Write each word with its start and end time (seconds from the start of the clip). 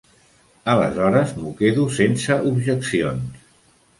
Aleshores, 0.71 1.33
m'ho 1.41 1.51
quedo 1.59 1.85
sense 1.97 2.37
objeccions. 2.53 3.39